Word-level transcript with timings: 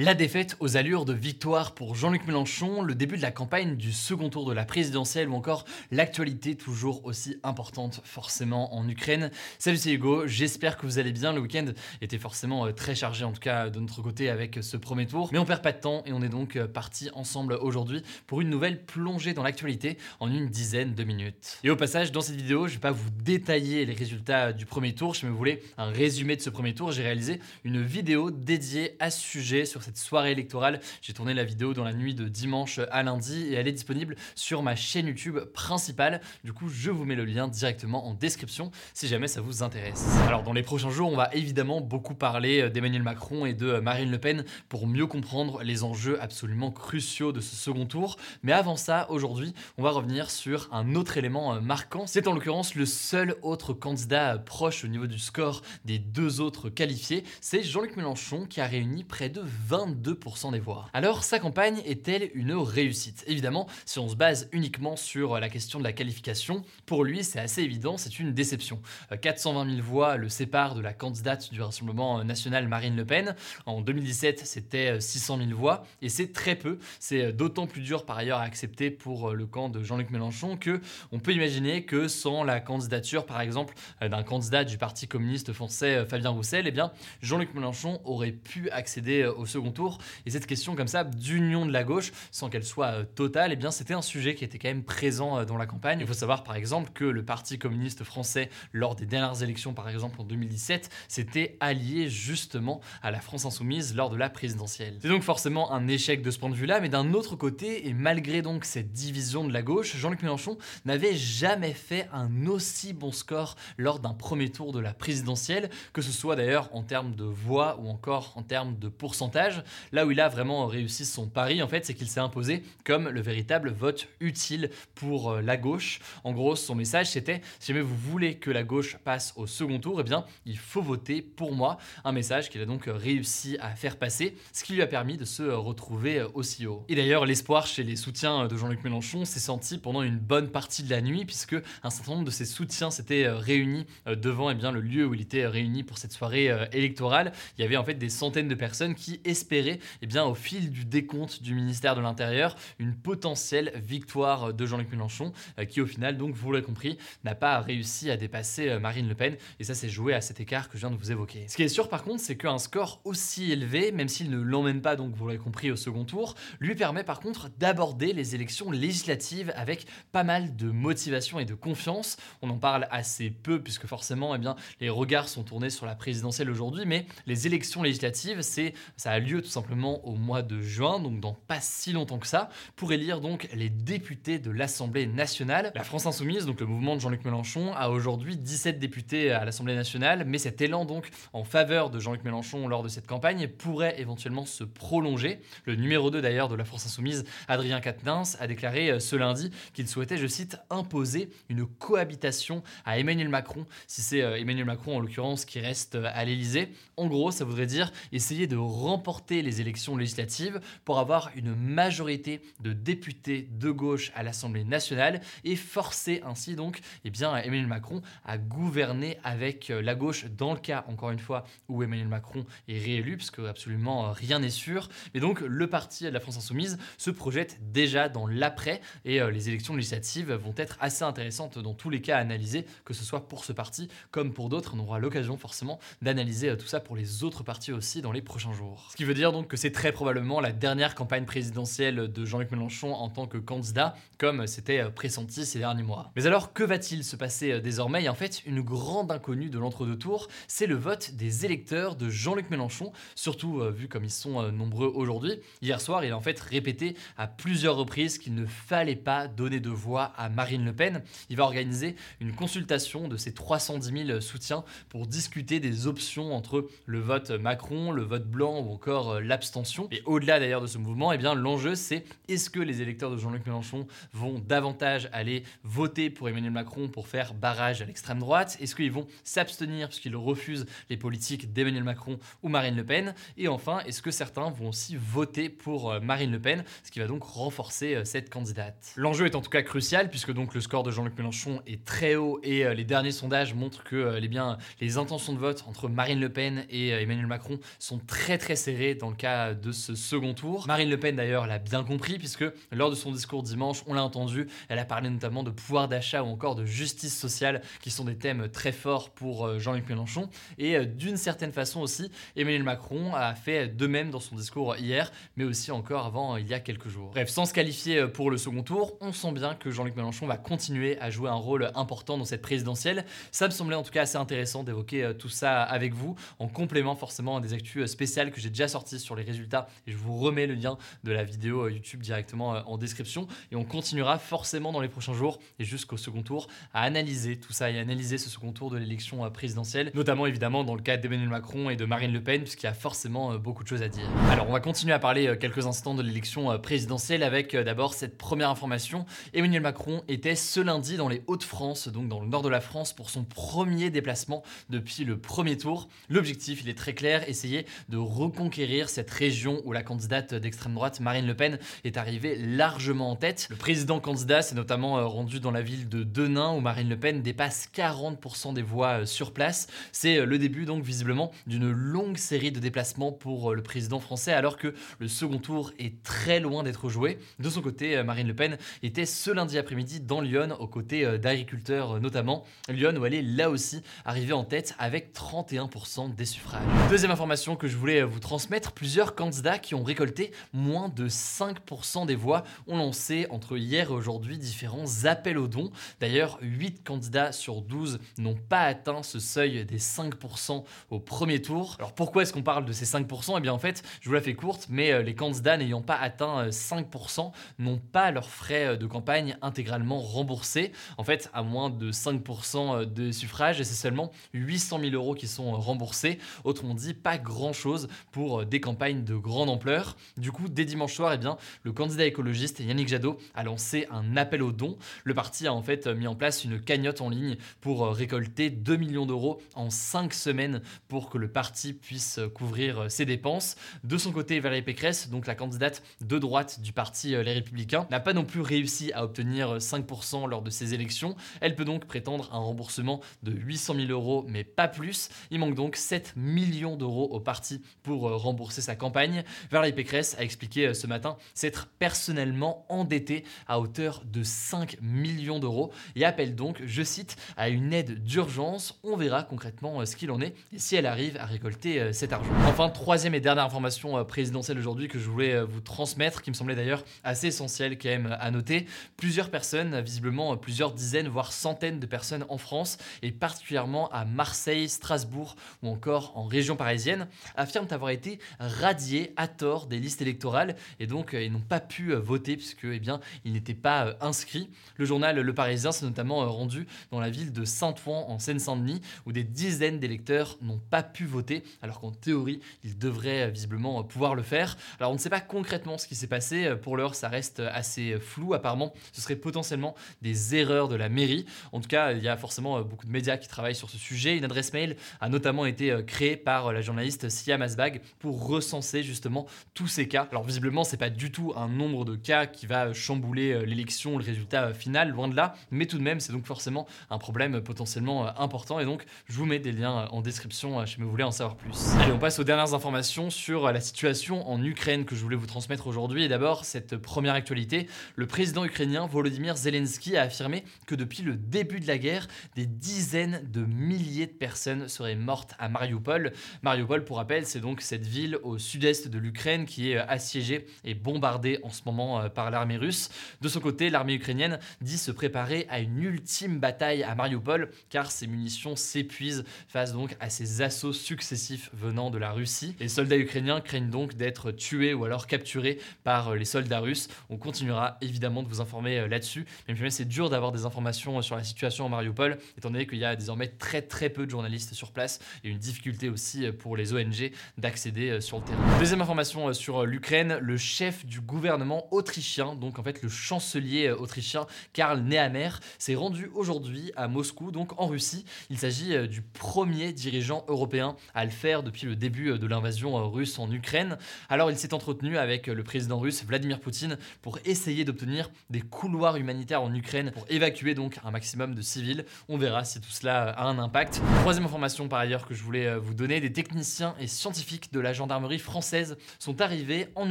La 0.00 0.14
défaite 0.14 0.56
aux 0.60 0.76
allures 0.76 1.04
de 1.04 1.12
victoire 1.12 1.74
pour 1.74 1.96
Jean-Luc 1.96 2.24
Mélenchon, 2.24 2.82
le 2.82 2.94
début 2.94 3.16
de 3.16 3.22
la 3.22 3.32
campagne 3.32 3.74
du 3.74 3.90
second 3.90 4.28
tour 4.28 4.48
de 4.48 4.52
la 4.52 4.64
présidentielle 4.64 5.28
ou 5.28 5.34
encore 5.34 5.64
l'actualité 5.90 6.54
toujours 6.54 7.04
aussi 7.04 7.40
importante 7.42 8.00
forcément 8.04 8.76
en 8.76 8.88
Ukraine. 8.88 9.32
Salut 9.58 9.76
c'est 9.76 9.90
Hugo, 9.92 10.28
j'espère 10.28 10.76
que 10.76 10.86
vous 10.86 11.00
allez 11.00 11.10
bien. 11.10 11.32
Le 11.32 11.40
week-end 11.40 11.64
était 12.00 12.18
forcément 12.18 12.64
euh, 12.64 12.70
très 12.70 12.94
chargé 12.94 13.24
en 13.24 13.32
tout 13.32 13.40
cas 13.40 13.70
de 13.70 13.80
notre 13.80 14.00
côté 14.00 14.30
avec 14.30 14.60
ce 14.62 14.76
premier 14.76 15.08
tour. 15.08 15.30
Mais 15.32 15.38
on 15.40 15.44
perd 15.44 15.62
pas 15.62 15.72
de 15.72 15.80
temps 15.80 16.04
et 16.06 16.12
on 16.12 16.22
est 16.22 16.28
donc 16.28 16.54
euh, 16.54 16.68
parti 16.68 17.10
ensemble 17.14 17.54
aujourd'hui 17.54 18.04
pour 18.28 18.40
une 18.40 18.50
nouvelle 18.50 18.84
plongée 18.84 19.32
dans 19.32 19.42
l'actualité 19.42 19.98
en 20.20 20.30
une 20.30 20.46
dizaine 20.46 20.94
de 20.94 21.02
minutes. 21.02 21.58
Et 21.64 21.70
au 21.70 21.76
passage, 21.76 22.12
dans 22.12 22.20
cette 22.20 22.36
vidéo, 22.36 22.68
je 22.68 22.74
vais 22.74 22.78
pas 22.78 22.92
vous 22.92 23.10
détailler 23.24 23.84
les 23.84 23.94
résultats 23.94 24.52
du 24.52 24.64
premier 24.64 24.94
tour. 24.94 25.16
Si 25.16 25.26
vous 25.26 25.36
voulez 25.36 25.60
un 25.76 25.90
résumé 25.90 26.36
de 26.36 26.40
ce 26.40 26.50
premier 26.50 26.72
tour, 26.72 26.92
j'ai 26.92 27.02
réalisé 27.02 27.40
une 27.64 27.82
vidéo 27.82 28.30
dédiée 28.30 28.94
à 29.00 29.10
ce 29.10 29.20
sujet 29.20 29.64
sur 29.64 29.87
soirée 29.96 30.32
électorale. 30.32 30.80
J'ai 31.00 31.12
tourné 31.12 31.34
la 31.34 31.44
vidéo 31.44 31.72
dans 31.72 31.84
la 31.84 31.92
nuit 31.92 32.14
de 32.14 32.28
dimanche 32.28 32.80
à 32.90 33.02
lundi 33.02 33.46
et 33.48 33.54
elle 33.54 33.68
est 33.68 33.72
disponible 33.72 34.16
sur 34.34 34.62
ma 34.62 34.76
chaîne 34.76 35.06
YouTube 35.06 35.38
principale. 35.54 36.20
Du 36.44 36.52
coup, 36.52 36.68
je 36.68 36.90
vous 36.90 37.04
mets 37.04 37.14
le 37.14 37.24
lien 37.24 37.48
directement 37.48 38.06
en 38.06 38.14
description 38.14 38.70
si 38.94 39.08
jamais 39.08 39.28
ça 39.28 39.40
vous 39.40 39.62
intéresse. 39.62 40.06
Alors, 40.26 40.42
dans 40.42 40.52
les 40.52 40.62
prochains 40.62 40.90
jours, 40.90 41.10
on 41.10 41.16
va 41.16 41.30
évidemment 41.32 41.80
beaucoup 41.80 42.14
parler 42.14 42.62
euh, 42.62 42.70
d'Emmanuel 42.70 43.02
Macron 43.02 43.46
et 43.46 43.54
de 43.54 43.68
euh, 43.68 43.80
Marine 43.80 44.10
Le 44.10 44.18
Pen 44.18 44.44
pour 44.68 44.86
mieux 44.86 45.06
comprendre 45.06 45.62
les 45.62 45.84
enjeux 45.84 46.20
absolument 46.20 46.70
cruciaux 46.70 47.32
de 47.32 47.40
ce 47.40 47.56
second 47.56 47.86
tour. 47.86 48.16
Mais 48.42 48.52
avant 48.52 48.76
ça, 48.76 49.06
aujourd'hui, 49.10 49.54
on 49.76 49.82
va 49.82 49.90
revenir 49.90 50.30
sur 50.30 50.68
un 50.72 50.94
autre 50.94 51.16
élément 51.16 51.54
euh, 51.54 51.60
marquant. 51.60 52.06
C'est 52.06 52.26
en 52.26 52.34
l'occurrence 52.34 52.74
le 52.74 52.86
seul 52.86 53.36
autre 53.42 53.72
candidat 53.72 54.38
proche 54.38 54.84
au 54.84 54.88
niveau 54.88 55.06
du 55.06 55.18
score 55.18 55.62
des 55.84 55.98
deux 55.98 56.40
autres 56.40 56.68
qualifiés. 56.68 57.24
C'est 57.40 57.62
Jean-Luc 57.62 57.96
Mélenchon 57.96 58.46
qui 58.46 58.60
a 58.60 58.66
réuni 58.66 59.04
près 59.04 59.28
de 59.28 59.40
22% 59.86 60.52
des 60.52 60.58
voix. 60.58 60.86
Alors, 60.92 61.24
sa 61.24 61.38
campagne 61.38 61.80
est-elle 61.84 62.30
une 62.34 62.52
réussite? 62.52 63.24
Évidemment, 63.26 63.66
si 63.84 63.98
on 63.98 64.08
se 64.08 64.16
base 64.16 64.48
uniquement 64.52 64.96
sur 64.96 65.38
la 65.38 65.48
question 65.48 65.78
de 65.78 65.84
la 65.84 65.92
qualification, 65.92 66.62
pour 66.86 67.04
lui, 67.04 67.24
c'est 67.24 67.40
assez 67.40 67.62
évident, 67.62 67.96
c'est 67.96 68.18
une 68.18 68.32
déception. 68.32 68.80
Euh, 69.12 69.16
420 69.16 69.76
000 69.76 69.82
voix 69.82 70.16
le 70.16 70.28
séparent 70.28 70.74
de 70.74 70.80
la 70.80 70.92
candidate 70.92 71.52
du 71.52 71.62
Rassemblement 71.62 72.22
national 72.24 72.68
Marine 72.68 72.96
Le 72.96 73.04
Pen. 73.04 73.34
En 73.66 73.80
2017, 73.80 74.46
c'était 74.46 74.96
euh, 74.96 75.00
600 75.00 75.38
000 75.38 75.50
voix, 75.58 75.84
et 76.02 76.08
c'est 76.08 76.32
très 76.32 76.56
peu. 76.56 76.78
C'est 76.98 77.26
euh, 77.26 77.32
d'autant 77.32 77.66
plus 77.66 77.82
dur 77.82 78.04
par 78.04 78.18
ailleurs 78.18 78.38
à 78.38 78.42
accepter 78.42 78.90
pour 78.90 79.30
euh, 79.30 79.34
le 79.34 79.46
camp 79.46 79.68
de 79.68 79.82
Jean-Luc 79.82 80.10
Mélenchon 80.10 80.56
que 80.56 80.80
on 81.12 81.18
peut 81.18 81.32
imaginer 81.32 81.84
que 81.84 82.08
sans 82.08 82.44
la 82.44 82.60
candidature, 82.60 83.26
par 83.26 83.40
exemple, 83.40 83.74
euh, 84.02 84.08
d'un 84.08 84.22
candidat 84.22 84.64
du 84.64 84.78
Parti 84.78 85.08
communiste 85.08 85.52
français, 85.52 85.96
euh, 85.96 86.06
Fabien 86.06 86.30
Roussel, 86.30 86.66
eh 86.66 86.70
bien, 86.70 86.92
Jean-Luc 87.22 87.54
Mélenchon 87.54 88.00
aurait 88.04 88.32
pu 88.32 88.70
accéder 88.70 89.22
euh, 89.22 89.34
au 89.34 89.46
second 89.46 89.67
tour. 89.70 89.98
Et 90.26 90.30
cette 90.30 90.46
question 90.46 90.76
comme 90.76 90.88
ça 90.88 91.04
d'union 91.04 91.66
de 91.66 91.72
la 91.72 91.84
gauche, 91.84 92.12
sans 92.30 92.48
qu'elle 92.48 92.64
soit 92.64 92.86
euh, 92.88 93.04
totale, 93.04 93.52
eh 93.52 93.56
bien, 93.56 93.70
c'était 93.70 93.94
un 93.94 94.02
sujet 94.02 94.34
qui 94.34 94.44
était 94.44 94.58
quand 94.58 94.68
même 94.68 94.84
présent 94.84 95.38
euh, 95.38 95.44
dans 95.44 95.56
la 95.56 95.66
campagne. 95.66 95.98
Il 96.00 96.06
faut 96.06 96.14
savoir 96.14 96.44
par 96.44 96.56
exemple 96.56 96.90
que 96.94 97.04
le 97.04 97.24
Parti 97.24 97.58
communiste 97.58 98.04
français, 98.04 98.50
lors 98.72 98.94
des 98.94 99.06
dernières 99.06 99.42
élections, 99.42 99.74
par 99.74 99.88
exemple 99.88 100.20
en 100.20 100.24
2017, 100.24 100.90
s'était 101.08 101.56
allié 101.60 102.08
justement 102.08 102.80
à 103.02 103.10
la 103.10 103.20
France 103.20 103.44
insoumise 103.44 103.94
lors 103.94 104.10
de 104.10 104.16
la 104.16 104.30
présidentielle. 104.30 104.98
C'est 105.00 105.08
donc 105.08 105.22
forcément 105.22 105.72
un 105.72 105.88
échec 105.88 106.22
de 106.22 106.30
ce 106.30 106.38
point 106.38 106.50
de 106.50 106.54
vue-là, 106.54 106.80
mais 106.80 106.88
d'un 106.88 107.12
autre 107.12 107.36
côté, 107.36 107.88
et 107.88 107.94
malgré 107.94 108.42
donc 108.42 108.64
cette 108.64 108.92
division 108.92 109.46
de 109.46 109.52
la 109.52 109.62
gauche, 109.62 109.96
Jean-Luc 109.96 110.22
Mélenchon 110.22 110.58
n'avait 110.84 111.14
jamais 111.14 111.72
fait 111.72 112.08
un 112.12 112.46
aussi 112.46 112.92
bon 112.92 113.12
score 113.12 113.56
lors 113.76 114.00
d'un 114.00 114.14
premier 114.14 114.50
tour 114.50 114.72
de 114.72 114.80
la 114.80 114.92
présidentielle, 114.92 115.70
que 115.92 116.02
ce 116.02 116.12
soit 116.12 116.36
d'ailleurs 116.36 116.68
en 116.72 116.82
termes 116.82 117.14
de 117.14 117.24
voix 117.24 117.78
ou 117.80 117.88
encore 117.88 118.32
en 118.36 118.42
termes 118.42 118.78
de 118.78 118.88
pourcentage. 118.88 119.57
Là 119.92 120.06
où 120.06 120.10
il 120.10 120.20
a 120.20 120.28
vraiment 120.28 120.66
réussi 120.66 121.04
son 121.04 121.26
pari, 121.26 121.62
en 121.62 121.68
fait, 121.68 121.84
c'est 121.84 121.94
qu'il 121.94 122.08
s'est 122.08 122.20
imposé 122.20 122.62
comme 122.84 123.08
le 123.08 123.20
véritable 123.20 123.70
vote 123.70 124.08
utile 124.20 124.70
pour 124.94 125.30
euh, 125.32 125.40
la 125.40 125.56
gauche. 125.56 126.00
En 126.24 126.32
gros, 126.32 126.56
son 126.56 126.74
message, 126.74 127.10
c'était 127.10 127.40
si 127.60 127.72
jamais 127.72 127.82
vous 127.82 127.96
voulez 127.96 128.36
que 128.36 128.50
la 128.50 128.62
gauche 128.62 128.96
passe 129.04 129.32
au 129.36 129.46
second 129.46 129.78
tour, 129.78 130.00
eh 130.00 130.04
bien, 130.04 130.24
il 130.46 130.58
faut 130.58 130.82
voter 130.82 131.22
pour 131.22 131.54
moi. 131.54 131.78
Un 132.04 132.12
message 132.12 132.50
qu'il 132.50 132.60
a 132.60 132.66
donc 132.66 132.84
réussi 132.86 133.56
à 133.60 133.70
faire 133.70 133.96
passer, 133.96 134.36
ce 134.52 134.64
qui 134.64 134.74
lui 134.74 134.82
a 134.82 134.86
permis 134.86 135.16
de 135.16 135.24
se 135.24 135.42
retrouver 135.42 136.22
aussi 136.34 136.66
haut. 136.66 136.84
Et 136.88 136.94
d'ailleurs, 136.94 137.26
l'espoir 137.26 137.66
chez 137.66 137.82
les 137.82 137.96
soutiens 137.96 138.46
de 138.46 138.56
Jean-Luc 138.56 138.82
Mélenchon 138.84 139.24
s'est 139.24 139.40
senti 139.40 139.78
pendant 139.78 140.02
une 140.02 140.18
bonne 140.18 140.48
partie 140.48 140.82
de 140.82 140.90
la 140.90 141.00
nuit, 141.00 141.24
puisque 141.24 141.56
un 141.82 141.90
certain 141.90 142.12
nombre 142.12 142.24
de 142.24 142.30
ses 142.30 142.44
soutiens 142.44 142.90
s'étaient 142.90 143.24
euh, 143.24 143.36
réunis 143.36 143.86
euh, 144.06 144.14
devant 144.14 144.50
eh 144.50 144.54
bien, 144.54 144.72
le 144.72 144.80
lieu 144.80 145.06
où 145.06 145.14
il 145.14 145.20
était 145.20 145.46
réuni 145.46 145.82
pour 145.82 145.98
cette 145.98 146.12
soirée 146.12 146.50
euh, 146.50 146.66
électorale. 146.72 147.32
Il 147.56 147.62
y 147.62 147.64
avait 147.64 147.76
en 147.76 147.84
fait 147.84 147.94
des 147.94 148.08
centaines 148.08 148.48
de 148.48 148.54
personnes 148.54 148.94
qui 148.94 149.20
espéraient, 149.38 149.78
eh 150.02 150.06
bien, 150.06 150.24
au 150.24 150.34
fil 150.34 150.70
du 150.70 150.84
décompte 150.84 151.42
du 151.42 151.54
ministère 151.54 151.94
de 151.94 152.00
l'Intérieur, 152.00 152.56
une 152.78 152.94
potentielle 152.94 153.72
victoire 153.76 154.52
de 154.52 154.66
Jean-Luc 154.66 154.90
Mélenchon, 154.90 155.32
euh, 155.58 155.64
qui 155.64 155.80
au 155.80 155.86
final, 155.86 156.16
donc, 156.16 156.34
vous 156.34 156.52
l'avez 156.52 156.64
compris, 156.64 156.98
n'a 157.24 157.34
pas 157.34 157.60
réussi 157.60 158.10
à 158.10 158.16
dépasser 158.16 158.68
euh, 158.68 158.80
Marine 158.80 159.08
Le 159.08 159.14
Pen. 159.14 159.36
Et 159.60 159.64
ça, 159.64 159.74
c'est 159.74 159.88
joué 159.88 160.14
à 160.14 160.20
cet 160.20 160.40
écart 160.40 160.68
que 160.68 160.76
je 160.76 160.86
viens 160.86 160.90
de 160.90 161.00
vous 161.00 161.12
évoquer. 161.12 161.46
Ce 161.48 161.56
qui 161.56 161.62
est 161.62 161.68
sûr, 161.68 161.88
par 161.88 162.02
contre, 162.02 162.20
c'est 162.20 162.36
qu'un 162.36 162.58
score 162.58 163.00
aussi 163.04 163.52
élevé, 163.52 163.92
même 163.92 164.08
s'il 164.08 164.30
ne 164.30 164.38
l'emmène 164.38 164.82
pas, 164.82 164.96
donc, 164.96 165.14
vous 165.14 165.26
l'avez 165.28 165.38
compris, 165.38 165.70
au 165.70 165.76
second 165.76 166.04
tour, 166.04 166.34
lui 166.58 166.74
permet 166.74 167.04
par 167.04 167.20
contre 167.20 167.50
d'aborder 167.58 168.12
les 168.12 168.34
élections 168.34 168.70
législatives 168.70 169.52
avec 169.54 169.86
pas 170.12 170.24
mal 170.24 170.56
de 170.56 170.70
motivation 170.70 171.38
et 171.38 171.44
de 171.44 171.54
confiance. 171.54 172.16
On 172.42 172.50
en 172.50 172.58
parle 172.58 172.88
assez 172.90 173.30
peu, 173.30 173.62
puisque 173.62 173.86
forcément, 173.86 174.34
eh 174.34 174.38
bien, 174.38 174.56
les 174.80 174.88
regards 174.88 175.28
sont 175.28 175.44
tournés 175.44 175.70
sur 175.70 175.86
la 175.86 175.94
présidentielle 175.94 176.50
aujourd'hui, 176.50 176.84
mais 176.86 177.06
les 177.26 177.46
élections 177.46 177.82
législatives, 177.82 178.42
c'est, 178.42 178.74
ça 178.96 179.12
a 179.12 179.18
lieu 179.18 179.27
tout 179.36 179.48
simplement 179.48 180.04
au 180.06 180.14
mois 180.14 180.42
de 180.42 180.60
juin, 180.60 180.98
donc 181.00 181.20
dans 181.20 181.34
pas 181.34 181.60
si 181.60 181.92
longtemps 181.92 182.18
que 182.18 182.26
ça, 182.26 182.48
pour 182.76 182.92
élire 182.92 183.20
donc 183.20 183.48
les 183.54 183.68
députés 183.68 184.38
de 184.38 184.50
l'Assemblée 184.50 185.06
nationale. 185.06 185.72
La 185.74 185.84
France 185.84 186.06
Insoumise, 186.06 186.46
donc 186.46 186.60
le 186.60 186.66
mouvement 186.66 186.96
de 186.96 187.00
Jean-Luc 187.00 187.24
Mélenchon, 187.24 187.72
a 187.74 187.90
aujourd'hui 187.90 188.36
17 188.36 188.78
députés 188.78 189.30
à 189.30 189.44
l'Assemblée 189.44 189.74
nationale, 189.74 190.24
mais 190.26 190.38
cet 190.38 190.60
élan 190.60 190.84
donc 190.84 191.10
en 191.32 191.44
faveur 191.44 191.90
de 191.90 192.00
Jean-Luc 192.00 192.24
Mélenchon 192.24 192.66
lors 192.68 192.82
de 192.82 192.88
cette 192.88 193.06
campagne 193.06 193.48
pourrait 193.48 194.00
éventuellement 194.00 194.46
se 194.46 194.64
prolonger. 194.64 195.40
Le 195.66 195.74
numéro 195.74 196.10
2 196.10 196.20
d'ailleurs 196.20 196.48
de 196.48 196.56
la 196.56 196.64
France 196.64 196.86
Insoumise, 196.86 197.24
Adrien 197.48 197.80
Quatennens, 197.80 198.36
a 198.40 198.46
déclaré 198.46 198.90
euh, 198.90 198.98
ce 198.98 199.16
lundi 199.16 199.50
qu'il 199.74 199.88
souhaitait, 199.88 200.16
je 200.16 200.26
cite, 200.26 200.58
imposer 200.70 201.30
une 201.48 201.66
cohabitation 201.66 202.62
à 202.84 202.98
Emmanuel 202.98 203.28
Macron, 203.28 203.66
si 203.86 204.00
c'est 204.00 204.22
euh, 204.22 204.38
Emmanuel 204.38 204.64
Macron 204.64 204.96
en 204.96 205.00
l'occurrence 205.00 205.44
qui 205.44 205.60
reste 205.60 205.96
euh, 205.96 206.10
à 206.12 206.24
l'Élysée. 206.24 206.72
En 206.96 207.06
gros, 207.06 207.30
ça 207.30 207.44
voudrait 207.44 207.66
dire 207.66 207.92
essayer 208.12 208.46
de 208.46 208.56
remporter 208.56 209.17
les 209.30 209.60
élections 209.60 209.96
législatives 209.96 210.60
pour 210.84 210.98
avoir 210.98 211.30
une 211.34 211.54
majorité 211.54 212.40
de 212.60 212.72
députés 212.72 213.48
de 213.50 213.70
gauche 213.70 214.10
à 214.14 214.22
l'Assemblée 214.22 214.64
nationale 214.64 215.20
et 215.44 215.56
forcer 215.56 216.22
ainsi 216.24 216.56
donc 216.56 216.80
eh 217.04 217.10
bien, 217.10 217.36
Emmanuel 217.36 217.66
Macron 217.66 218.02
à 218.24 218.38
gouverner 218.38 219.18
avec 219.24 219.70
euh, 219.70 219.82
la 219.82 219.94
gauche 219.94 220.26
dans 220.26 220.52
le 220.52 220.58
cas, 220.58 220.84
encore 220.88 221.10
une 221.10 221.18
fois, 221.18 221.44
où 221.68 221.82
Emmanuel 221.82 222.08
Macron 222.08 222.46
est 222.68 222.78
réélu, 222.78 223.16
parce 223.16 223.30
que 223.30 223.42
absolument 223.42 224.08
euh, 224.08 224.12
rien 224.12 224.38
n'est 224.38 224.50
sûr. 224.50 224.88
Mais 225.14 225.20
donc, 225.20 225.40
le 225.40 225.66
parti 225.68 226.04
de 226.04 226.10
la 226.10 226.20
France 226.20 226.36
Insoumise 226.36 226.78
se 226.96 227.10
projette 227.10 227.58
déjà 227.72 228.08
dans 228.08 228.26
l'après 228.26 228.80
et 229.04 229.20
euh, 229.20 229.30
les 229.30 229.48
élections 229.48 229.74
législatives 229.74 230.32
vont 230.32 230.54
être 230.56 230.76
assez 230.80 231.04
intéressantes 231.04 231.58
dans 231.58 231.74
tous 231.74 231.90
les 231.90 232.00
cas 232.00 232.16
à 232.16 232.20
analyser, 232.20 232.66
que 232.84 232.94
ce 232.94 233.04
soit 233.04 233.28
pour 233.28 233.44
ce 233.44 233.52
parti 233.52 233.88
comme 234.10 234.32
pour 234.32 234.48
d'autres. 234.48 234.72
On 234.74 234.80
aura 234.80 234.98
l'occasion 234.98 235.36
forcément 235.36 235.78
d'analyser 236.02 236.56
tout 236.56 236.66
ça 236.66 236.80
pour 236.80 236.96
les 236.96 237.24
autres 237.24 237.42
partis 237.42 237.72
aussi 237.72 238.02
dans 238.02 238.12
les 238.12 238.22
prochains 238.22 238.52
jours. 238.52 238.88
Ce 238.90 238.96
qui 238.96 239.04
veut 239.08 239.14
dire 239.14 239.32
donc 239.32 239.48
que 239.48 239.56
c'est 239.56 239.72
très 239.72 239.90
probablement 239.90 240.38
la 240.38 240.52
dernière 240.52 240.94
campagne 240.94 241.24
présidentielle 241.24 242.12
de 242.12 242.24
Jean-Luc 242.26 242.50
Mélenchon 242.50 242.92
en 242.92 243.08
tant 243.08 243.26
que 243.26 243.38
candidat, 243.38 243.96
comme 244.18 244.46
c'était 244.46 244.80
euh, 244.80 244.90
pressenti 244.90 245.46
ces 245.46 245.58
derniers 245.58 245.82
mois. 245.82 246.12
Mais 246.14 246.26
alors, 246.26 246.52
que 246.52 246.62
va-t-il 246.62 247.02
se 247.02 247.16
passer 247.16 247.52
euh, 247.52 247.60
désormais? 247.60 248.04
Et 248.04 248.10
en 248.10 248.14
fait, 248.14 248.42
une 248.44 248.60
grande 248.60 249.10
inconnue 249.10 249.48
de 249.48 249.58
l'entre-deux 249.58 249.96
tours, 249.96 250.28
c'est 250.46 250.66
le 250.66 250.74
vote 250.74 251.12
des 251.12 251.46
électeurs 251.46 251.96
de 251.96 252.10
Jean-Luc 252.10 252.50
Mélenchon, 252.50 252.92
surtout 253.14 253.62
euh, 253.62 253.70
vu 253.70 253.88
comme 253.88 254.04
ils 254.04 254.10
sont 254.10 254.52
nombreux 254.52 254.92
aujourd'hui. 254.94 255.40
Hier 255.62 255.80
soir, 255.80 256.04
il 256.04 256.12
a 256.12 256.16
en 256.16 256.20
fait 256.20 256.38
répété 256.38 256.94
à 257.16 257.26
plusieurs 257.26 257.76
reprises 257.76 258.18
qu'il 258.18 258.34
ne 258.34 258.44
fallait 258.44 258.94
pas 258.94 259.26
donner 259.26 259.60
de 259.60 259.70
voix 259.70 260.12
à 260.18 260.28
Marine 260.28 260.66
Le 260.66 260.74
Pen. 260.74 261.02
Il 261.30 261.36
va 261.38 261.44
organiser 261.44 261.96
une 262.20 262.34
consultation 262.34 263.08
de 263.08 263.16
ses 263.16 263.32
310 263.32 264.06
000 264.06 264.20
soutiens 264.20 264.64
pour 264.90 265.06
discuter 265.06 265.60
des 265.60 265.86
options 265.86 266.34
entre 266.34 266.68
le 266.84 267.00
vote 267.00 267.30
Macron, 267.30 267.90
le 267.90 268.02
vote 268.02 268.28
blanc 268.28 268.60
ou 268.60 268.74
encore 268.74 268.97
l'abstention. 269.20 269.88
Et 269.90 270.02
au-delà 270.04 270.40
d'ailleurs 270.40 270.62
de 270.62 270.66
ce 270.66 270.78
mouvement, 270.78 271.12
eh 271.12 271.18
bien 271.18 271.34
l'enjeu 271.34 271.74
c'est 271.74 272.04
est-ce 272.28 272.50
que 272.50 272.60
les 272.60 272.82
électeurs 272.82 273.10
de 273.10 273.16
Jean-Luc 273.16 273.46
Mélenchon 273.46 273.86
vont 274.12 274.38
davantage 274.38 275.08
aller 275.12 275.42
voter 275.62 276.10
pour 276.10 276.28
Emmanuel 276.28 276.52
Macron 276.52 276.88
pour 276.88 277.08
faire 277.08 277.34
barrage 277.34 277.82
à 277.82 277.84
l'extrême 277.84 278.18
droite? 278.18 278.56
Est-ce 278.60 278.74
qu'ils 278.74 278.92
vont 278.92 279.06
s'abstenir 279.24 279.88
puisqu'ils 279.88 280.16
refusent 280.16 280.66
les 280.90 280.96
politiques 280.96 281.52
d'Emmanuel 281.52 281.84
Macron 281.84 282.18
ou 282.42 282.48
Marine 282.48 282.76
Le 282.76 282.84
Pen? 282.84 283.14
Et 283.36 283.48
enfin, 283.48 283.80
est-ce 283.86 284.02
que 284.02 284.10
certains 284.10 284.50
vont 284.50 284.68
aussi 284.68 284.96
voter 284.96 285.48
pour 285.48 285.90
euh, 285.90 286.00
Marine 286.00 286.32
Le 286.32 286.40
Pen, 286.40 286.64
ce 286.84 286.90
qui 286.90 286.98
va 286.98 287.06
donc 287.06 287.22
renforcer 287.22 287.94
euh, 287.94 288.04
cette 288.04 288.30
candidate? 288.30 288.92
L'enjeu 288.96 289.26
est 289.26 289.34
en 289.34 289.40
tout 289.40 289.50
cas 289.50 289.62
crucial 289.62 290.10
puisque 290.10 290.32
donc 290.32 290.54
le 290.54 290.60
score 290.60 290.82
de 290.82 290.90
Jean-Luc 290.90 291.16
Mélenchon 291.16 291.62
est 291.66 291.84
très 291.84 292.16
haut 292.16 292.40
et 292.42 292.64
euh, 292.64 292.74
les 292.74 292.84
derniers 292.84 293.12
sondages 293.12 293.54
montrent 293.54 293.84
que 293.84 294.18
les, 294.18 294.28
bien, 294.28 294.58
les 294.80 294.98
intentions 294.98 295.32
de 295.32 295.38
vote 295.38 295.64
entre 295.66 295.88
Marine 295.88 296.20
Le 296.20 296.28
Pen 296.28 296.66
et 296.70 296.90
Emmanuel 296.90 297.26
Macron 297.26 297.58
sont 297.78 297.98
très 297.98 298.38
très 298.38 298.56
serrées 298.56 298.87
dans 298.94 299.10
le 299.10 299.16
cas 299.16 299.54
de 299.54 299.72
ce 299.72 299.94
second 299.94 300.34
tour. 300.34 300.66
Marine 300.66 300.90
Le 300.90 300.98
Pen 300.98 301.16
d'ailleurs 301.16 301.46
l'a 301.46 301.58
bien 301.58 301.84
compris 301.84 302.18
puisque 302.18 302.44
lors 302.72 302.90
de 302.90 302.94
son 302.94 303.12
discours 303.12 303.42
dimanche, 303.42 303.82
on 303.86 303.94
l'a 303.94 304.02
entendu, 304.02 304.48
elle 304.68 304.78
a 304.78 304.84
parlé 304.84 305.10
notamment 305.10 305.42
de 305.42 305.50
pouvoir 305.50 305.88
d'achat 305.88 306.22
ou 306.22 306.26
encore 306.26 306.54
de 306.54 306.64
justice 306.64 307.16
sociale 307.16 307.62
qui 307.80 307.90
sont 307.90 308.04
des 308.04 308.16
thèmes 308.16 308.48
très 308.48 308.72
forts 308.72 309.10
pour 309.10 309.46
euh, 309.46 309.58
Jean-Luc 309.58 309.88
Mélenchon. 309.88 310.28
Et 310.58 310.76
euh, 310.76 310.84
d'une 310.84 311.16
certaine 311.16 311.52
façon 311.52 311.80
aussi, 311.80 312.10
Emmanuel 312.36 312.62
Macron 312.62 313.14
a 313.14 313.34
fait 313.34 313.68
de 313.68 313.86
même 313.86 314.10
dans 314.10 314.20
son 314.20 314.36
discours 314.36 314.76
hier, 314.76 315.10
mais 315.36 315.44
aussi 315.44 315.70
encore 315.70 316.06
avant 316.06 316.36
il 316.36 316.46
y 316.46 316.54
a 316.54 316.60
quelques 316.60 316.88
jours. 316.88 317.10
Bref, 317.10 317.28
sans 317.28 317.44
se 317.44 317.54
qualifier 317.54 317.98
euh, 317.98 318.08
pour 318.08 318.30
le 318.30 318.36
second 318.36 318.62
tour, 318.62 318.96
on 319.00 319.12
sent 319.12 319.32
bien 319.32 319.54
que 319.54 319.70
Jean-Luc 319.70 319.96
Mélenchon 319.96 320.26
va 320.26 320.36
continuer 320.36 320.98
à 321.00 321.10
jouer 321.10 321.30
un 321.30 321.34
rôle 321.34 321.70
important 321.74 322.18
dans 322.18 322.24
cette 322.24 322.42
présidentielle. 322.42 323.04
Ça 323.32 323.46
me 323.46 323.52
semblait 323.52 323.76
en 323.76 323.82
tout 323.82 323.90
cas 323.92 324.02
assez 324.02 324.16
intéressant 324.16 324.62
d'évoquer 324.62 325.12
tout 325.18 325.28
ça 325.28 325.62
avec 325.62 325.94
vous, 325.94 326.16
en 326.38 326.48
complément 326.48 326.96
forcément 326.96 327.40
des 327.40 327.52
actus 327.52 327.86
spéciales 327.86 328.30
que 328.30 328.40
j'ai 328.40 328.48
déjà 328.48 328.68
sorties 328.68 328.77
sur 328.86 329.16
les 329.16 329.24
résultats. 329.24 329.68
Et 329.86 329.92
je 329.92 329.96
vous 329.96 330.18
remets 330.18 330.46
le 330.46 330.54
lien 330.54 330.78
de 331.04 331.12
la 331.12 331.24
vidéo 331.24 331.68
YouTube 331.68 332.02
directement 332.02 332.50
en 332.50 332.78
description. 332.78 333.26
Et 333.50 333.56
on 333.56 333.64
continuera 333.64 334.18
forcément 334.18 334.72
dans 334.72 334.80
les 334.80 334.88
prochains 334.88 335.14
jours 335.14 335.38
et 335.58 335.64
jusqu'au 335.64 335.96
second 335.96 336.22
tour 336.22 336.48
à 336.72 336.82
analyser 336.82 337.38
tout 337.38 337.52
ça 337.52 337.70
et 337.70 337.78
analyser 337.78 338.18
ce 338.18 338.30
second 338.30 338.52
tour 338.52 338.70
de 338.70 338.78
l'élection 338.78 339.24
euh, 339.24 339.30
présidentielle, 339.30 339.90
notamment 339.94 340.26
évidemment 340.26 340.64
dans 340.64 340.74
le 340.74 340.82
cas 340.82 340.96
d'Emmanuel 340.96 341.28
Macron 341.28 341.70
et 341.70 341.76
de 341.76 341.84
Marine 341.84 342.12
Le 342.12 342.22
Pen, 342.22 342.42
puisqu'il 342.42 342.66
y 342.66 342.68
a 342.68 342.74
forcément 342.74 343.32
euh, 343.32 343.38
beaucoup 343.38 343.62
de 343.62 343.68
choses 343.68 343.82
à 343.82 343.88
dire. 343.88 344.04
Alors 344.30 344.48
on 344.48 344.52
va 344.52 344.60
continuer 344.60 344.92
à 344.92 344.98
parler 344.98 345.26
euh, 345.26 345.36
quelques 345.36 345.66
instants 345.66 345.94
de 345.94 346.02
l'élection 346.02 346.58
présidentielle 346.58 347.22
avec 347.22 347.54
d'abord 347.56 347.94
cette 347.94 348.16
première 348.18 348.50
information. 348.50 349.06
Emmanuel 349.34 349.62
Macron 349.62 350.02
était 350.08 350.34
ce 350.34 350.60
lundi 350.60 350.96
dans 350.96 351.08
les 351.08 351.22
Hauts-de-France, 351.26 351.88
donc 351.88 352.08
dans 352.08 352.20
le 352.20 352.28
nord 352.28 352.42
de 352.42 352.48
la 352.48 352.60
France, 352.60 352.92
pour 352.92 353.10
son 353.10 353.24
premier 353.24 353.90
déplacement 353.90 354.42
depuis 354.70 355.04
le 355.04 355.18
premier 355.18 355.56
tour. 355.56 355.88
L'objectif, 356.08 356.62
il 356.62 356.68
est 356.68 356.78
très 356.78 356.94
clair, 356.94 357.28
essayer 357.28 357.66
de 357.88 357.96
reconquérir 357.96 358.67
cette 358.86 359.10
région 359.10 359.62
où 359.64 359.72
la 359.72 359.82
candidate 359.82 360.34
d'extrême 360.34 360.74
droite, 360.74 361.00
Marine 361.00 361.26
Le 361.26 361.34
Pen, 361.34 361.58
est 361.84 361.96
arrivée 361.96 362.36
largement 362.36 363.10
en 363.10 363.16
tête. 363.16 363.46
Le 363.50 363.56
président 363.56 363.98
candidat 363.98 364.42
s'est 364.42 364.54
notamment 364.54 364.98
euh, 364.98 365.06
rendu 365.06 365.40
dans 365.40 365.50
la 365.50 365.62
ville 365.62 365.88
de 365.88 366.02
Denain 366.02 366.52
où 366.52 366.60
Marine 366.60 366.90
Le 366.90 366.98
Pen 366.98 367.22
dépasse 367.22 367.70
40% 367.74 368.52
des 368.52 368.60
voix 368.60 369.00
euh, 369.00 369.06
sur 369.06 369.32
place. 369.32 369.68
C'est 369.90 370.18
euh, 370.18 370.26
le 370.26 370.38
début 370.38 370.66
donc 370.66 370.84
visiblement 370.84 371.32
d'une 371.46 371.70
longue 371.70 372.18
série 372.18 372.52
de 372.52 372.60
déplacements 372.60 373.10
pour 373.10 373.54
le 373.54 373.62
président 373.62 374.00
français 374.00 374.32
alors 374.32 374.58
que 374.58 374.74
le 374.98 375.08
second 375.08 375.38
tour 375.38 375.72
est 375.78 376.02
très 376.02 376.38
loin 376.38 376.62
d'être 376.62 376.90
joué. 376.90 377.18
De 377.38 377.48
son 377.48 377.62
côté, 377.62 378.02
Marine 378.02 378.26
Le 378.26 378.34
Pen 378.34 378.58
était 378.82 379.06
ce 379.06 379.30
lundi 379.30 379.56
après-midi 379.56 380.00
dans 380.00 380.20
Lyon 380.20 380.56
aux 380.60 380.68
côtés 380.68 381.18
d'agriculteurs 381.18 382.00
notamment. 382.00 382.44
Lyon 382.68 382.94
où 382.96 383.06
elle 383.06 383.14
est 383.14 383.22
là 383.22 383.48
aussi 383.48 383.82
arrivée 384.04 384.34
en 384.34 384.44
tête 384.44 384.74
avec 384.78 385.14
31% 385.14 386.14
des 386.14 386.26
suffrages. 386.26 386.60
Deuxième 386.90 387.10
information 387.10 387.56
que 387.56 387.66
je 387.66 387.76
voulais 387.76 388.02
vous 388.02 388.20
transmettre, 388.20 388.47
plusieurs 388.74 389.14
candidats 389.14 389.58
qui 389.58 389.74
ont 389.74 389.82
récolté 389.82 390.32
moins 390.52 390.88
de 390.88 391.08
5% 391.08 392.06
des 392.06 392.14
voix 392.14 392.44
ont 392.66 392.76
lancé 392.76 393.26
entre 393.30 393.56
hier 393.56 393.90
et 393.90 393.92
aujourd'hui 393.92 394.38
différents 394.38 395.04
appels 395.04 395.38
aux 395.38 395.48
dons. 395.48 395.70
D'ailleurs, 396.00 396.38
8 396.42 396.82
candidats 396.84 397.32
sur 397.32 397.62
12 397.62 397.98
n'ont 398.18 398.36
pas 398.36 398.62
atteint 398.62 399.02
ce 399.02 399.18
seuil 399.18 399.64
des 399.64 399.78
5% 399.78 400.64
au 400.90 400.98
premier 400.98 401.42
tour. 401.42 401.76
Alors 401.78 401.92
pourquoi 401.92 402.22
est-ce 402.22 402.32
qu'on 402.32 402.42
parle 402.42 402.64
de 402.64 402.72
ces 402.72 402.84
5% 402.84 403.34
Eh 403.36 403.40
bien 403.40 403.52
en 403.52 403.58
fait, 403.58 403.82
je 404.00 404.08
vous 404.08 404.14
la 404.14 404.20
fais 404.20 404.34
courte, 404.34 404.66
mais 404.70 404.92
euh, 404.92 405.02
les 405.02 405.14
candidats 405.14 405.56
n'ayant 405.56 405.82
pas 405.82 405.96
atteint 405.96 406.48
5% 406.48 407.26
euh, 407.26 407.30
n'ont 407.58 407.78
pas 407.78 408.10
leurs 408.10 408.30
frais 408.30 408.66
euh, 408.66 408.76
de 408.76 408.86
campagne 408.86 409.36
intégralement 409.42 410.00
remboursés. 410.00 410.72
En 410.96 411.04
fait, 411.04 411.30
à 411.32 411.42
moins 411.42 411.70
de 411.70 411.92
5% 411.92 412.84
de 412.84 413.12
suffrage, 413.12 413.60
et 413.60 413.64
c'est 413.64 413.74
seulement 413.74 414.10
800 414.32 414.80
000 414.80 414.92
euros 414.92 415.14
qui 415.14 415.26
sont 415.26 415.52
remboursés. 415.52 416.18
Autrement 416.44 416.74
dit, 416.74 416.94
pas 416.94 417.18
grand-chose 417.18 417.88
pour 418.10 418.37
des 418.44 418.60
campagnes 418.60 419.04
de 419.04 419.16
grande 419.16 419.48
ampleur. 419.48 419.96
Du 420.16 420.32
coup, 420.32 420.48
dès 420.48 420.64
dimanche 420.64 420.94
soir, 420.94 421.12
eh 421.12 421.18
bien, 421.18 421.36
le 421.62 421.72
candidat 421.72 422.06
écologiste 422.06 422.60
Yannick 422.60 422.88
Jadot 422.88 423.18
a 423.34 423.42
lancé 423.42 423.86
un 423.90 424.16
appel 424.16 424.42
aux 424.42 424.52
dons. 424.52 424.76
Le 425.04 425.14
parti 425.14 425.46
a 425.46 425.52
en 425.52 425.62
fait 425.62 425.86
mis 425.86 426.06
en 426.06 426.14
place 426.14 426.44
une 426.44 426.60
cagnotte 426.60 427.00
en 427.00 427.08
ligne 427.08 427.36
pour 427.60 427.86
récolter 427.88 428.50
2 428.50 428.76
millions 428.76 429.06
d'euros 429.06 429.40
en 429.54 429.70
5 429.70 430.12
semaines 430.12 430.62
pour 430.88 431.10
que 431.10 431.18
le 431.18 431.28
parti 431.28 431.72
puisse 431.72 432.20
couvrir 432.34 432.90
ses 432.90 433.04
dépenses. 433.04 433.56
De 433.84 433.98
son 433.98 434.12
côté, 434.12 434.40
Valérie 434.40 434.62
Pécresse, 434.62 435.10
donc 435.10 435.26
la 435.26 435.34
candidate 435.34 435.82
de 436.00 436.18
droite 436.18 436.60
du 436.60 436.72
parti 436.72 437.10
Les 437.10 437.32
Républicains, 437.32 437.86
n'a 437.90 438.00
pas 438.00 438.12
non 438.12 438.24
plus 438.24 438.40
réussi 438.40 438.92
à 438.92 439.04
obtenir 439.04 439.56
5% 439.58 440.28
lors 440.28 440.42
de 440.42 440.50
ces 440.50 440.74
élections. 440.74 441.16
Elle 441.40 441.54
peut 441.54 441.64
donc 441.64 441.86
prétendre 441.86 442.28
un 442.32 442.38
remboursement 442.38 443.00
de 443.22 443.32
800 443.32 443.74
000 443.74 443.86
euros, 443.90 444.24
mais 444.28 444.44
pas 444.44 444.68
plus. 444.68 445.08
Il 445.30 445.38
manque 445.38 445.54
donc 445.54 445.76
7 445.76 446.14
millions 446.16 446.76
d'euros 446.76 447.08
au 447.10 447.20
parti 447.20 447.62
pour 447.82 448.02
rembourser 448.02 448.27
sa 448.48 448.76
campagne. 448.76 449.24
Valérie 449.50 449.72
Pécresse 449.72 450.16
a 450.18 450.22
expliqué 450.22 450.74
ce 450.74 450.86
matin 450.86 451.16
s'être 451.34 451.68
personnellement 451.78 452.64
endettée 452.68 453.24
à 453.46 453.60
hauteur 453.60 454.02
de 454.04 454.22
5 454.22 454.78
millions 454.80 455.38
d'euros 455.38 455.72
et 455.96 456.04
appelle 456.04 456.34
donc, 456.34 456.62
je 456.64 456.82
cite, 456.82 457.16
à 457.36 457.48
une 457.48 457.72
aide 457.72 458.02
d'urgence. 458.02 458.78
On 458.82 458.96
verra 458.96 459.22
concrètement 459.22 459.80
euh, 459.80 459.84
ce 459.84 459.96
qu'il 459.96 460.10
en 460.10 460.20
est 460.20 460.34
et 460.52 460.58
si 460.58 460.76
elle 460.76 460.86
arrive 460.86 461.16
à 461.16 461.26
récolter 461.26 461.80
euh, 461.80 461.92
cet 461.92 462.12
argent. 462.12 462.30
Enfin, 462.46 462.68
troisième 462.68 463.14
et 463.14 463.20
dernière 463.20 463.44
information 463.44 463.98
euh, 463.98 464.04
présidentielle 464.04 464.58
aujourd'hui 464.58 464.88
que 464.88 464.98
je 464.98 465.08
voulais 465.08 465.42
vous 465.42 465.60
transmettre, 465.60 466.22
qui 466.22 466.30
me 466.30 466.34
semblait 466.34 466.54
d'ailleurs 466.54 466.84
assez 467.04 467.28
essentielle 467.28 467.78
quand 467.78 467.88
même 467.88 468.16
à 468.18 468.30
noter. 468.30 468.66
Plusieurs 468.96 469.30
personnes, 469.30 469.80
visiblement 469.80 470.36
plusieurs 470.36 470.72
dizaines, 470.72 471.08
voire 471.08 471.32
centaines 471.32 471.80
de 471.80 471.86
personnes 471.86 472.24
en 472.28 472.38
France 472.38 472.78
et 473.02 473.12
particulièrement 473.12 473.88
à 473.90 474.04
Marseille, 474.04 474.68
Strasbourg 474.68 475.36
ou 475.62 475.68
encore 475.68 476.12
en 476.16 476.24
région 476.24 476.56
parisienne, 476.56 477.08
affirment 477.36 477.68
avoir 477.70 477.90
été 477.90 478.17
radiés 478.38 479.12
à 479.16 479.28
tort 479.28 479.66
des 479.66 479.78
listes 479.78 480.02
électorales 480.02 480.56
et 480.80 480.86
donc 480.86 481.10
ils 481.12 481.32
n'ont 481.32 481.40
pas 481.40 481.60
pu 481.60 481.92
voter 481.92 482.36
puisque 482.36 482.64
eh 482.64 482.78
bien, 482.80 483.00
ils 483.24 483.32
n'étaient 483.32 483.54
pas 483.54 483.86
euh, 483.86 483.94
inscrits. 484.00 484.48
Le 484.76 484.84
journal 484.84 485.18
Le 485.18 485.34
Parisien 485.34 485.72
s'est 485.72 485.84
notamment 485.84 486.22
euh, 486.22 486.26
rendu 486.26 486.66
dans 486.90 487.00
la 487.00 487.10
ville 487.10 487.32
de 487.32 487.44
Saint-Ouen 487.44 488.06
en 488.08 488.18
Seine-Saint-Denis 488.18 488.80
où 489.06 489.12
des 489.12 489.24
dizaines 489.24 489.78
d'électeurs 489.78 490.38
n'ont 490.42 490.60
pas 490.70 490.82
pu 490.82 491.04
voter 491.04 491.42
alors 491.62 491.80
qu'en 491.80 491.90
théorie 491.90 492.40
ils 492.64 492.78
devraient 492.78 493.24
euh, 493.24 493.30
visiblement 493.30 493.82
pouvoir 493.84 494.14
le 494.14 494.22
faire. 494.22 494.56
Alors 494.80 494.90
on 494.90 494.94
ne 494.94 495.00
sait 495.00 495.10
pas 495.10 495.20
concrètement 495.20 495.78
ce 495.78 495.86
qui 495.86 495.94
s'est 495.94 496.06
passé, 496.06 496.54
pour 496.62 496.76
l'heure 496.76 496.94
ça 496.94 497.08
reste 497.08 497.40
assez 497.40 497.98
flou 498.00 498.34
apparemment, 498.34 498.72
ce 498.92 499.00
serait 499.00 499.16
potentiellement 499.16 499.74
des 500.02 500.34
erreurs 500.34 500.68
de 500.68 500.76
la 500.76 500.88
mairie. 500.88 501.26
En 501.52 501.60
tout 501.60 501.68
cas 501.68 501.92
il 501.92 502.02
y 502.02 502.08
a 502.08 502.16
forcément 502.16 502.60
beaucoup 502.62 502.86
de 502.86 502.92
médias 502.92 503.16
qui 503.16 503.28
travaillent 503.28 503.54
sur 503.54 503.70
ce 503.70 503.78
sujet. 503.78 504.16
Une 504.16 504.24
adresse 504.24 504.52
mail 504.52 504.76
a 505.00 505.08
notamment 505.08 505.46
été 505.46 505.76
créée 505.86 506.16
par 506.16 506.52
la 506.52 506.60
journaliste 506.60 507.08
Sia 507.08 507.38
Masbag 507.38 507.80
pour 507.98 508.07
recenser 508.12 508.82
justement 508.82 509.26
tous 509.54 509.68
ces 509.68 509.88
cas. 509.88 510.06
Alors 510.10 510.24
visiblement 510.24 510.64
c'est 510.64 510.76
pas 510.76 510.90
du 510.90 511.10
tout 511.10 511.32
un 511.36 511.48
nombre 511.48 511.84
de 511.84 511.96
cas 511.96 512.26
qui 512.26 512.46
va 512.46 512.72
chambouler 512.72 513.44
l'élection, 513.46 513.98
le 513.98 514.04
résultat 514.04 514.52
final, 514.54 514.90
loin 514.90 515.08
de 515.08 515.16
là, 515.16 515.34
mais 515.50 515.66
tout 515.66 515.78
de 515.78 515.82
même, 515.82 516.00
c'est 516.00 516.12
donc 516.12 516.26
forcément 516.26 516.66
un 516.90 516.98
problème 516.98 517.40
potentiellement 517.40 518.06
euh, 518.06 518.10
important. 518.16 518.60
Et 518.60 518.64
donc, 518.64 518.84
je 519.08 519.14
vous 519.14 519.26
mets 519.26 519.38
des 519.38 519.52
liens 519.52 519.80
euh, 519.80 519.86
en 519.90 520.00
description 520.00 520.60
euh, 520.60 520.66
si 520.66 520.76
vous 520.76 520.90
voulez 520.90 521.04
en 521.04 521.10
savoir 521.10 521.36
plus. 521.36 521.74
Allez, 521.80 521.92
on 521.92 521.98
passe 521.98 522.18
aux 522.18 522.24
dernières 522.24 522.54
informations 522.54 523.10
sur 523.10 523.50
la 523.52 523.60
situation 523.60 524.28
en 524.28 524.42
Ukraine 524.42 524.84
que 524.84 524.94
je 524.94 525.02
voulais 525.02 525.16
vous 525.16 525.26
transmettre 525.26 525.66
aujourd'hui. 525.66 526.04
Et 526.04 526.08
d'abord, 526.08 526.44
cette 526.44 526.76
première 526.76 527.14
actualité, 527.14 527.68
le 527.96 528.06
président 528.06 528.44
ukrainien 528.44 528.86
Volodymyr 528.86 529.36
Zelensky 529.36 529.96
a 529.96 530.02
affirmé 530.02 530.44
que 530.66 530.74
depuis 530.74 531.02
le 531.02 531.16
début 531.16 531.60
de 531.60 531.66
la 531.66 531.78
guerre, 531.78 532.08
des 532.36 532.46
dizaines 532.46 533.22
de 533.30 533.44
milliers 533.44 534.06
de 534.06 534.12
personnes 534.12 534.68
seraient 534.68 534.96
mortes 534.96 535.34
à 535.38 535.48
Mariupol. 535.48 536.12
Mariupol, 536.42 536.84
pour 536.84 536.96
rappel, 536.96 537.26
c'est 537.26 537.40
donc 537.40 537.60
cette 537.60 537.86
ville 537.86 537.97
au 538.22 538.38
sud-est 538.38 538.88
de 538.88 538.98
l'Ukraine 538.98 539.44
qui 539.46 539.72
est 539.72 539.78
assiégée 539.78 540.46
et 540.64 540.74
bombardée 540.74 541.40
en 541.42 541.50
ce 541.50 541.62
moment 541.66 542.08
par 542.10 542.30
l'armée 542.30 542.56
russe. 542.56 542.90
De 543.20 543.28
son 543.28 543.40
côté, 543.40 543.70
l'armée 543.70 543.94
ukrainienne 543.94 544.38
dit 544.60 544.78
se 544.78 544.90
préparer 544.90 545.46
à 545.48 545.60
une 545.60 545.82
ultime 545.82 546.38
bataille 546.38 546.82
à 546.82 546.94
Mariupol 546.94 547.50
car 547.70 547.90
ses 547.90 548.06
munitions 548.06 548.56
s'épuisent 548.56 549.24
face 549.48 549.72
donc 549.72 549.96
à 550.00 550.10
ces 550.10 550.42
assauts 550.42 550.72
successifs 550.72 551.50
venant 551.52 551.90
de 551.90 551.98
la 551.98 552.12
Russie. 552.12 552.54
Les 552.60 552.68
soldats 552.68 552.96
ukrainiens 552.96 553.40
craignent 553.40 553.70
donc 553.70 553.94
d'être 553.94 554.30
tués 554.30 554.74
ou 554.74 554.84
alors 554.84 555.06
capturés 555.06 555.58
par 555.84 556.14
les 556.14 556.24
soldats 556.24 556.60
russes. 556.60 556.88
On 557.10 557.16
continuera 557.16 557.78
évidemment 557.80 558.22
de 558.22 558.28
vous 558.28 558.40
informer 558.40 558.88
là-dessus, 558.88 559.26
même 559.48 559.56
si 559.70 559.78
c'est 559.78 559.84
dur 559.84 560.10
d'avoir 560.10 560.32
des 560.32 560.44
informations 560.44 561.00
sur 561.02 561.16
la 561.16 561.24
situation 561.24 561.66
en 561.66 561.68
Mariupol, 561.68 562.18
étant 562.36 562.50
donné 562.50 562.66
qu'il 562.66 562.78
y 562.78 562.84
a 562.84 562.96
désormais 562.96 563.28
très 563.28 563.62
très 563.62 563.88
peu 563.90 564.06
de 564.06 564.10
journalistes 564.10 564.54
sur 564.54 564.72
place 564.72 565.00
et 565.24 565.28
une 565.28 565.38
difficulté 565.38 565.88
aussi 565.88 566.30
pour 566.32 566.56
les 566.56 566.72
ONG 566.72 567.10
d'accéder 567.36 567.87
sur 568.00 568.18
le 568.18 568.24
terrain. 568.24 568.58
Deuxième 568.58 568.80
information 568.80 569.32
sur 569.32 569.64
l'Ukraine, 569.64 570.18
le 570.20 570.36
chef 570.36 570.84
du 570.84 571.00
gouvernement 571.00 571.66
autrichien, 571.72 572.34
donc 572.34 572.58
en 572.58 572.62
fait 572.62 572.82
le 572.82 572.88
chancelier 572.88 573.70
autrichien 573.70 574.26
Karl 574.52 574.80
Nehammer, 574.80 575.30
s'est 575.58 575.74
rendu 575.74 576.10
aujourd'hui 576.14 576.72
à 576.76 576.88
Moscou, 576.88 577.30
donc 577.30 577.60
en 577.60 577.66
Russie. 577.66 578.04
Il 578.30 578.38
s'agit 578.38 578.88
du 578.88 579.02
premier 579.02 579.72
dirigeant 579.72 580.24
européen 580.28 580.76
à 580.94 581.04
le 581.04 581.10
faire 581.10 581.42
depuis 581.42 581.66
le 581.66 581.76
début 581.76 582.18
de 582.18 582.26
l'invasion 582.26 582.90
russe 582.90 583.18
en 583.18 583.30
Ukraine. 583.30 583.78
Alors 584.08 584.30
il 584.30 584.38
s'est 584.38 584.54
entretenu 584.54 584.98
avec 584.98 585.26
le 585.26 585.42
président 585.42 585.78
russe 585.78 586.04
Vladimir 586.04 586.40
Poutine 586.40 586.78
pour 587.02 587.18
essayer 587.24 587.64
d'obtenir 587.64 588.10
des 588.30 588.40
couloirs 588.40 588.96
humanitaires 588.96 589.42
en 589.42 589.54
Ukraine 589.54 589.92
pour 589.92 590.04
évacuer 590.08 590.54
donc 590.54 590.78
un 590.84 590.90
maximum 590.90 591.34
de 591.34 591.42
civils. 591.42 591.84
On 592.08 592.18
verra 592.18 592.44
si 592.44 592.60
tout 592.60 592.70
cela 592.70 593.10
a 593.10 593.24
un 593.24 593.38
impact. 593.38 593.80
Troisième 594.00 594.24
information 594.24 594.68
par 594.68 594.80
ailleurs 594.80 595.06
que 595.06 595.14
je 595.14 595.22
voulais 595.22 595.56
vous 595.56 595.74
donner, 595.74 596.00
des 596.00 596.12
techniciens 596.12 596.74
et 596.80 596.86
scientifiques 596.86 597.52
de 597.52 597.60
la 597.60 597.72
gendarmerie 597.78 598.18
française 598.18 598.76
sont 598.98 599.20
arrivés 599.20 599.68
en 599.74 599.90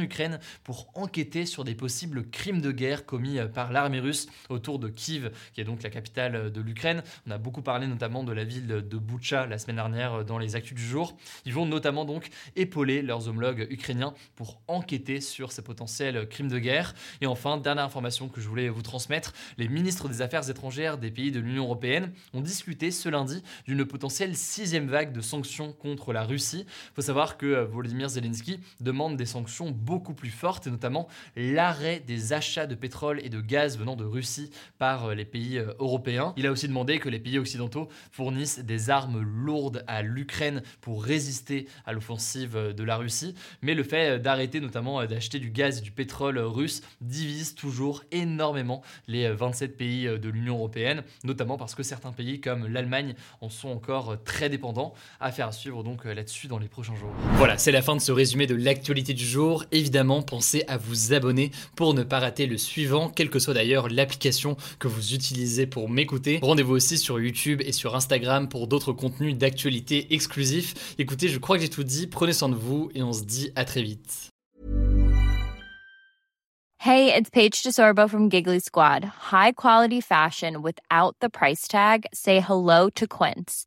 Ukraine 0.00 0.38
pour 0.62 0.90
enquêter 0.94 1.46
sur 1.46 1.64
des 1.64 1.74
possibles 1.74 2.28
crimes 2.30 2.60
de 2.60 2.70
guerre 2.70 3.04
commis 3.04 3.38
par 3.52 3.72
l'armée 3.72 4.00
russe 4.00 4.28
autour 4.48 4.78
de 4.78 4.88
Kiev, 4.88 5.32
qui 5.52 5.60
est 5.60 5.64
donc 5.64 5.82
la 5.82 5.90
capitale 5.90 6.52
de 6.52 6.60
l'Ukraine. 6.60 7.02
On 7.26 7.32
a 7.32 7.38
beaucoup 7.38 7.62
parlé 7.62 7.86
notamment 7.86 8.22
de 8.22 8.32
la 8.32 8.44
ville 8.44 8.66
de 8.66 8.98
Boucha 8.98 9.46
la 9.46 9.58
semaine 9.58 9.76
dernière 9.76 10.24
dans 10.24 10.38
les 10.38 10.54
actus 10.54 10.74
du 10.74 10.84
jour. 10.84 11.16
Ils 11.44 11.54
vont 11.54 11.66
notamment 11.66 12.04
donc 12.04 12.28
épauler 12.54 13.02
leurs 13.02 13.28
homologues 13.28 13.66
ukrainiens 13.70 14.14
pour 14.36 14.60
enquêter 14.68 15.20
sur 15.20 15.50
ces 15.52 15.62
potentiels 15.62 16.28
crimes 16.28 16.48
de 16.48 16.58
guerre. 16.58 16.94
Et 17.20 17.26
enfin, 17.26 17.56
dernière 17.56 17.84
information 17.84 18.28
que 18.28 18.40
je 18.40 18.48
voulais 18.48 18.68
vous 18.68 18.82
transmettre, 18.82 19.32
les 19.56 19.68
ministres 19.68 20.08
des 20.08 20.22
Affaires 20.22 20.48
étrangères 20.48 20.98
des 20.98 21.10
pays 21.10 21.32
de 21.32 21.40
l'Union 21.40 21.64
européenne 21.64 22.12
ont 22.34 22.40
discuté 22.40 22.90
ce 22.90 23.08
lundi 23.08 23.42
d'une 23.66 23.84
potentielle 23.84 24.36
sixième 24.36 24.88
vague 24.88 25.12
de 25.12 25.20
sanctions 25.20 25.72
contre 25.72 26.12
la 26.12 26.24
Russie. 26.24 26.66
Il 26.66 26.94
faut 26.94 27.02
savoir 27.02 27.38
que 27.38 27.67
Volodymyr 27.68 28.08
Zelensky 28.08 28.60
demande 28.80 29.16
des 29.16 29.26
sanctions 29.26 29.70
beaucoup 29.70 30.14
plus 30.14 30.30
fortes 30.30 30.66
et 30.66 30.70
notamment 30.70 31.08
l'arrêt 31.36 32.00
des 32.06 32.32
achats 32.32 32.66
de 32.66 32.74
pétrole 32.74 33.20
et 33.24 33.28
de 33.28 33.40
gaz 33.40 33.78
venant 33.78 33.96
de 33.96 34.04
Russie 34.04 34.50
par 34.78 35.14
les 35.14 35.24
pays 35.24 35.62
européens. 35.78 36.34
Il 36.36 36.46
a 36.46 36.52
aussi 36.52 36.68
demandé 36.68 36.98
que 36.98 37.08
les 37.08 37.18
pays 37.18 37.38
occidentaux 37.38 37.88
fournissent 38.12 38.58
des 38.58 38.90
armes 38.90 39.20
lourdes 39.20 39.84
à 39.86 40.02
l'Ukraine 40.02 40.62
pour 40.80 41.04
résister 41.04 41.66
à 41.86 41.92
l'offensive 41.92 42.56
de 42.56 42.84
la 42.84 42.96
Russie. 42.96 43.34
Mais 43.62 43.74
le 43.74 43.82
fait 43.82 44.18
d'arrêter 44.18 44.60
notamment 44.60 45.04
d'acheter 45.06 45.38
du 45.38 45.50
gaz 45.50 45.78
et 45.78 45.82
du 45.82 45.90
pétrole 45.90 46.38
russe 46.38 46.82
divise 47.00 47.54
toujours 47.54 48.04
énormément 48.10 48.82
les 49.06 49.30
27 49.30 49.76
pays 49.76 50.04
de 50.04 50.28
l'Union 50.28 50.56
européenne, 50.56 51.02
notamment 51.24 51.56
parce 51.56 51.74
que 51.74 51.82
certains 51.82 52.12
pays 52.12 52.40
comme 52.40 52.66
l'Allemagne 52.66 53.14
en 53.40 53.48
sont 53.48 53.68
encore 53.68 54.22
très 54.24 54.48
dépendants. 54.48 54.94
Affaire 55.20 55.48
à 55.48 55.52
suivre 55.52 55.82
donc 55.82 56.04
là-dessus 56.04 56.48
dans 56.48 56.58
les 56.58 56.68
prochains 56.68 56.96
jours. 56.96 57.12
C'est 57.58 57.72
la 57.72 57.82
fin 57.82 57.96
de 57.96 58.00
ce 58.00 58.12
résumé 58.12 58.46
de 58.46 58.54
l'actualité 58.54 59.14
du 59.14 59.26
jour. 59.26 59.64
Évidemment, 59.72 60.22
pensez 60.22 60.62
à 60.68 60.76
vous 60.76 61.12
abonner 61.12 61.50
pour 61.74 61.92
ne 61.92 62.04
pas 62.04 62.20
rater 62.20 62.46
le 62.46 62.56
suivant, 62.56 63.08
quelle 63.10 63.30
que 63.30 63.40
soit 63.40 63.52
d'ailleurs 63.52 63.88
l'application 63.88 64.56
que 64.78 64.86
vous 64.86 65.12
utilisez 65.12 65.66
pour 65.66 65.90
m'écouter. 65.90 66.38
Rendez-vous 66.40 66.74
aussi 66.74 66.98
sur 66.98 67.18
YouTube 67.18 67.60
et 67.66 67.72
sur 67.72 67.96
Instagram 67.96 68.48
pour 68.48 68.68
d'autres 68.68 68.92
contenus 68.92 69.36
d'actualité 69.36 70.14
exclusifs. 70.14 70.94
Écoutez, 71.00 71.26
je 71.26 71.38
crois 71.40 71.56
que 71.56 71.62
j'ai 71.62 71.68
tout 71.68 71.82
dit, 71.82 72.06
prenez 72.06 72.32
soin 72.32 72.48
de 72.48 72.54
vous 72.54 72.90
et 72.94 73.02
on 73.02 73.12
se 73.12 73.24
dit 73.24 73.50
à 73.56 73.64
très 73.64 73.82
vite. 73.82 74.28
Hey, 76.78 77.12
it's 77.12 77.28
Paige 77.28 77.64
DeSorbo 77.64 78.08
from 78.08 78.30
Giggly 78.30 78.60
Squad. 78.60 79.04
High 79.32 79.50
quality 79.50 80.00
fashion 80.00 80.62
without 80.62 81.16
the 81.20 81.28
price 81.28 81.66
tag. 81.66 82.06
Say 82.14 82.38
hello 82.40 82.88
to 82.90 83.08
Quince. 83.08 83.66